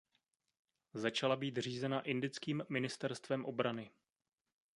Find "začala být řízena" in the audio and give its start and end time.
0.93-2.01